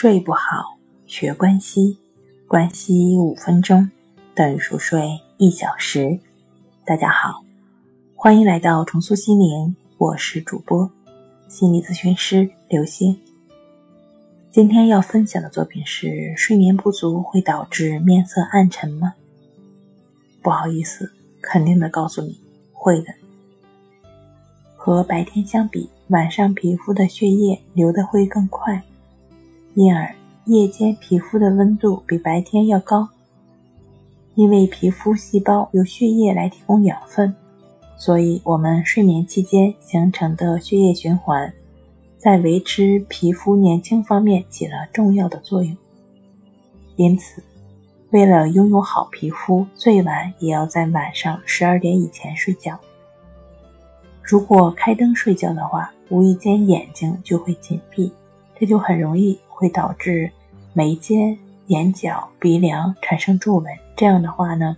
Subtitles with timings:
[0.00, 1.98] 睡不好，学关西，
[2.46, 3.90] 关西五分钟
[4.32, 6.20] 等于熟睡一小时。
[6.86, 7.42] 大家好，
[8.14, 10.88] 欢迎来到重塑心灵，我是主播
[11.48, 13.18] 心理咨询师刘星。
[14.52, 19.14] 今天要分享的作品是：睡眠不足会导致面色暗沉吗？
[20.40, 22.38] 不好意思，肯定的告诉你，
[22.72, 23.12] 会的。
[24.76, 28.84] 和白天相比，晚上皮肤的血液流的会更快。
[29.78, 30.12] 因而，
[30.46, 33.08] 夜间皮肤的温度比白天要高。
[34.34, 37.32] 因为皮肤细胞由血液来提供养分，
[37.96, 41.54] 所以我们睡眠期间形成的血液循环，
[42.16, 45.76] 在维持皮肤年轻方面起了重要的作用。
[46.96, 47.40] 因此，
[48.10, 52.76] 为了拥有好皮肤，最晚也要在晚上十二点以前睡觉。
[54.24, 58.12] 如果开灯睡觉的话，无意间眼睛就会紧闭，
[58.58, 59.38] 这就很容易。
[59.58, 60.30] 会导致
[60.72, 63.66] 眉间、眼角、鼻梁产生皱纹。
[63.96, 64.76] 这样的话呢，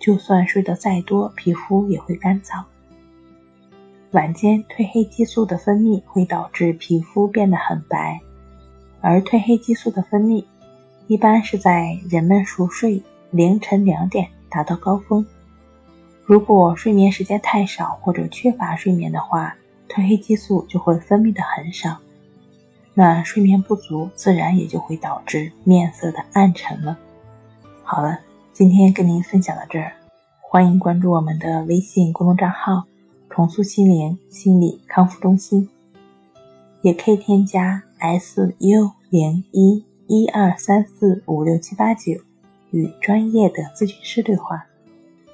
[0.00, 2.60] 就算睡得再多，皮肤也会干燥。
[4.10, 8.20] 晚间褪黑激素的分泌会导致皮肤变得很白，
[9.00, 10.44] 而褪黑激素的分泌
[11.06, 15.24] 一般是在人们熟睡凌晨两点达到高峰。
[16.24, 19.54] 如果睡眠时间太少或者缺乏睡眠的话，
[19.88, 21.96] 褪黑激素就会分泌的很少。
[22.98, 26.96] 那睡眠不足，自然也就会导致面色的暗沉了。
[27.82, 28.18] 好了，
[28.54, 29.92] 今天跟您分享到这儿，
[30.40, 32.84] 欢迎关注我们的微信公众账号
[33.28, 35.68] “重塑心灵心理康复中心”，
[36.80, 42.14] 也可以添加 “s u 零一一二三四五六七八九”
[42.72, 44.64] 与专业的咨询师对话，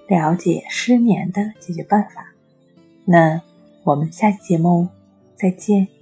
[0.09, 2.27] 了解失眠的解决办法。
[3.05, 3.41] 那
[3.85, 4.89] 我们下期节目
[5.37, 6.02] 再见。